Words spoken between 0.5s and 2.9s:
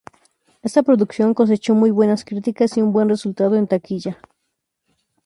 Esta producción cosechó muy buenas críticas y